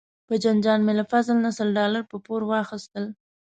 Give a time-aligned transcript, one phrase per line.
[0.27, 3.05] په جنجال مې له فضل نه سل ډالره په پور واخیستل.